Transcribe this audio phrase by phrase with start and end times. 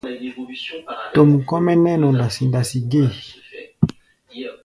[1.13, 3.09] Tom kɔ́-mɛ́ nɛ́ nɔ ná ndasi-ndasi gée.